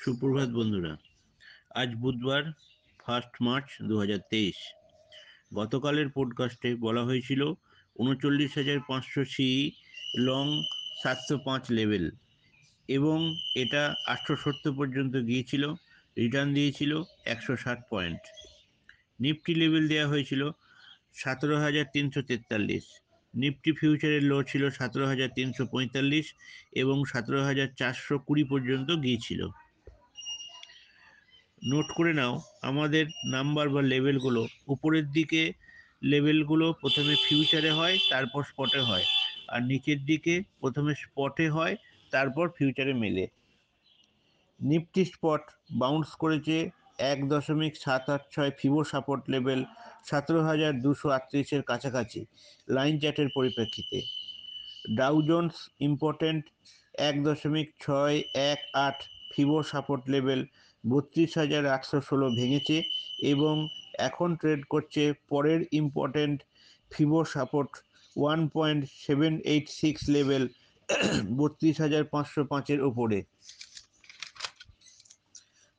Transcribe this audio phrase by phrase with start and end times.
[0.00, 0.96] সুপ্রভাত বন্ধুরা।
[1.74, 2.42] আজ বুধবার
[3.04, 4.58] ফার্স্ট মার্চ দু হাজার তেইশ।
[5.54, 7.42] গতকালের পডকাস্টে বলা হয়েছিল,
[7.96, 9.72] উনচল্লিশ হাজার পাঁচশো সি
[10.18, 10.46] লং
[11.02, 12.10] সাতশো পাঁচ লেভেল
[12.88, 13.18] এবং
[13.56, 15.64] এটা আটশো সত্তর পর্যন্ত গিয়েছিল
[16.18, 18.20] রিটার্ন দিয়েছিল একশো ষাট পয়েন্ট
[19.20, 20.50] নিফটি লেভেল দেওয়া হয়েছিল
[21.14, 22.84] সতেরো হাজার তিনশো তেতাল্লিশ।
[23.34, 26.26] নিফটি ফিউচারের লো ছিল সতেরো হাজার তিনশো পঁয়তাল্লিশ
[26.72, 29.48] এবং সতেরো হাজার চারশো কুড়ি পর্যন্ত গিয়েছিল।
[31.62, 35.42] নোট করে নাও, আমাদের নাম্বার বা লেভেলগুলো উপরের দিকে
[36.02, 39.04] লেভেলগুলো প্রথমে ফিউচারে হয়, তারপর স্পটে হয়।
[39.48, 41.74] আর নিচের দিকে প্রথমে স্পটে হয়,
[42.12, 43.24] তারপর ফিউচারে মেলে।
[44.60, 46.56] নিফটি স্পট বাউন্স করেছে
[47.12, 49.60] এক দশমিক সাত আট ছয় ফিবো সাপোর্ট লেভেল
[50.08, 52.20] সতেরো হাজার দুশো আটত্রিশের কাছাকাছি
[52.68, 53.98] লাইন চ্যাটের পরিপ্রেক্ষিতে।
[54.96, 56.44] ডাউজন্স ইম্পর্টেন্ট
[57.08, 58.16] এক দশমিক ছয়
[58.52, 58.98] এক আট
[59.32, 60.40] ফিবো সাপোর্ট লেভেল
[60.84, 62.76] বত্রিশ হাজার একশো ষোলো ভেঙেছে
[63.32, 63.54] এবং
[64.08, 66.38] এখন ট্রেড করছে পরের important
[66.90, 67.72] fibo support
[68.16, 70.42] one point seven eight six level
[71.38, 73.18] বত্রিশ হাজার পাঁচশো পাঁচের ওপরে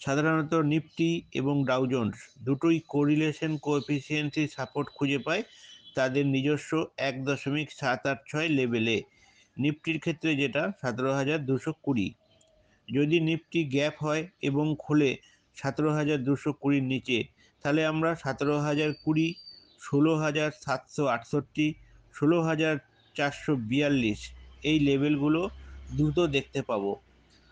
[0.00, 2.14] সাধারণত নিফটি এবং ডাউজন্স
[2.46, 5.42] দুটোই কোরিলেশন কোএফিসিয়েন্সি সাপোর্ট খুঁজে পায়
[5.94, 6.70] তাদের নিজস্ব
[7.08, 8.96] এক দশমিক সাত আট ছয় লেভেলে
[9.56, 12.08] নিফটির ক্ষেত্রে যেটা, সতেরো হাজার দুশো কুড়ি।
[12.88, 15.10] যদি নিফটি গ্যাপ হয় এবং খোলে
[15.56, 17.18] সতেরো হাজার দুশো কুড়ির নিচে,
[17.64, 19.28] তাহলে আমরা সতেরো হাজার কুড়ি,
[19.82, 21.66] ষোলো হাজার সাতশো আটষট্টি,
[22.14, 22.74] ষোলো হাজার
[23.16, 24.20] চারশো বিয়াল্লিশ
[24.62, 25.42] এই লেভেলগুলো
[25.96, 26.92] দ্রুত দেখতে পাবো।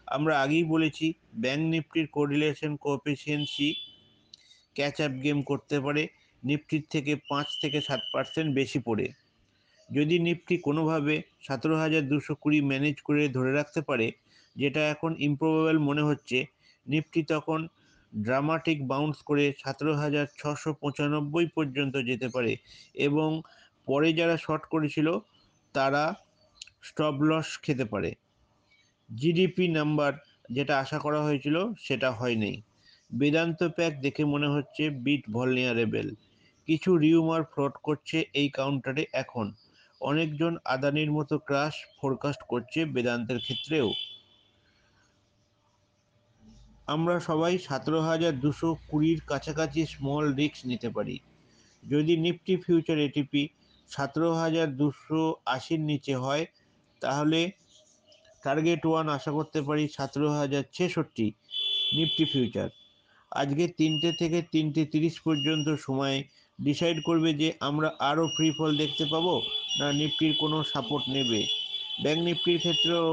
[0.08, 1.06] আমরা আগেই বলেছি
[1.42, 3.70] bank নিফটির correlation coefficients
[4.76, 6.02] catch up game করতে পারে,
[6.42, 9.06] নিফটির থেকে পাঁচ থেকে সাত পার্সেন্ট বেশি পড়ে।
[9.90, 11.14] যদি নিফটি কোনোভাবে
[11.46, 14.06] সতেরো হাজার দুশো কুড়ি ম্যানেজ করে ধরে রাখতে পারে
[14.56, 16.38] যেটা এখন ইম্প্রোবেবল মনে হচ্ছে,
[16.86, 17.60] নিফটি তখন
[18.12, 22.52] ড্রামাটিক বাউন্স করে সতেরো হাজার ছশো পঁচানব্বই পর্যন্ত যেতে পারে
[22.94, 23.42] এবং
[23.88, 25.08] পরে যারা শর্ট করেছিল,
[25.74, 26.02] তারা
[26.82, 28.10] স্টপ লস খেতে পারে।
[29.10, 30.12] জিডিপি নাম্বার
[30.50, 32.52] যেটা আশা করা হয়েছিল, সেটা হয়নি।
[33.10, 36.08] বেদান্ত প্যাক দেখে মনে হচ্ছে বিট ভলনিয়ারেবেল
[36.68, 39.46] কিছু রিউমার ফ্লট করছে এই কাউন্টারে এখন।
[40.00, 43.88] অনেকজন আদানির মতো ক্রাশ ফোরকাস্ট করছে বেদান্তের ক্ষেত্রেও।
[46.88, 51.16] আমরা সবাই সতেরো হাজার দুশো কুড়ির কাছাকাছি স্মল রিস্ক নিতে পারি।
[51.82, 53.42] যদি নিফটি ফিউচার এটিপি
[53.90, 55.22] সতেরো হাজার দুশো
[55.56, 56.44] আশির নিচে হয়,
[57.02, 57.40] তাহলে
[58.44, 61.26] টার্গেট ওয়ান আশা করতে পারি সতেরো হাজার ছেষট্টি
[61.96, 62.68] নিফটি ফিউচার
[63.32, 66.16] আজকে তিনটে থেকে তিনটে তিরিশ পর্যন্ত সময়
[66.58, 69.34] ডিসাইড করবে যে আমরা আরও ফ্রি ফল দেখতে পাবো,
[69.78, 71.40] না নিফটির কোনো সাপোর্ট নেবে।
[72.02, 73.06] ব্যাঙ্ক নিফটির ক্ষেত্রেও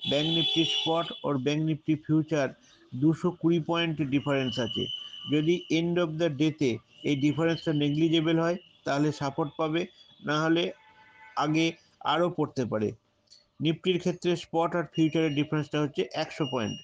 [0.00, 2.48] bank Nifty spot or bank Nifty future
[2.92, 4.84] দুশো কুড়ি পয়েন্ট ডিফারেন্স আছে।
[5.32, 6.70] যদি এন্ড অফ দ্য ডেতে
[7.08, 9.82] এই ডিফারেন্সটা নেগলিজেবল হয়, তাহলে সাপোর্ট পাবে,
[10.28, 10.64] না হলে
[11.36, 11.66] আগে
[12.12, 12.88] আরও পড়তে পারে।
[13.60, 16.76] নিফটির ক্ষেত্রে স্পট আর ফিউচারের ডিফারেন্সটা হচ্ছে একশো point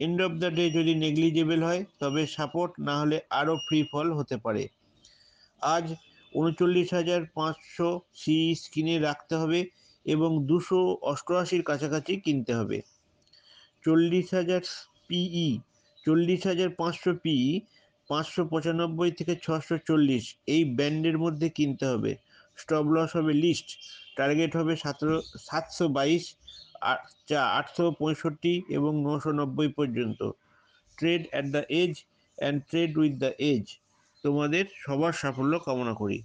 [0.00, 4.36] end of the day যদি নেগলিজেবল হয়, তবে সাপোর্ট না হলে আরও ফ্রি ফল হতে
[4.36, 4.62] পারে।
[5.62, 5.86] আজ
[6.32, 9.60] উনচল্লিশ হাজার পাঁচশো সি স্ক্রিনে রাখতে হবে।
[10.06, 10.80] এবং দুশো
[11.12, 12.78] অষ্টআশির কাছাকাছি কিনতে হবে।
[13.84, 14.62] চল্লিশ হাজার
[15.08, 15.50] পিই
[16.04, 17.46] চল্লিশ হাজার পাঁচশো পিই
[18.10, 20.24] পাঁচশো পঁচানব্বই থেকে ছশো চল্লিশ
[20.54, 22.12] এই ব্যান্ডের মধ্যে কিনতে হবে।
[22.58, 23.68] স্টপ লস হবে লিস্ট,
[24.16, 26.24] টার্গেট হবে সতেরো সাতশো বাইশ
[27.28, 30.20] চা, আটশো পঁয়ষট্টি এবং নশো নব্বই পর্যন্ত।
[30.98, 31.92] Trade at the edge
[32.38, 33.64] and trade with the edge,
[34.24, 36.18] তোমাদের সবার সাফল্য কামনা করি।